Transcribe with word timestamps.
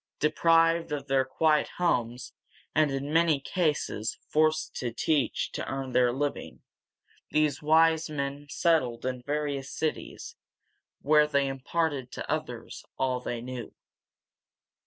Deprived 0.19 0.91
of 0.91 1.05
their 1.07 1.23
quiet 1.23 1.67
homes, 1.77 2.33
and 2.73 2.89
in 2.89 3.13
many 3.13 3.39
cases 3.39 4.17
forced 4.27 4.73
to 4.75 4.91
teach 4.91 5.51
to 5.51 5.63
earn 5.69 5.91
their 5.91 6.11
living, 6.11 6.63
these 7.29 7.61
wise 7.61 8.09
men 8.09 8.47
settled 8.49 9.05
in 9.05 9.21
various 9.21 9.69
cities, 9.69 10.37
where 11.03 11.27
they 11.27 11.45
imparted 11.47 12.11
to 12.11 12.27
others 12.27 12.83
all 12.97 13.19
they 13.19 13.41
knew. 13.41 13.75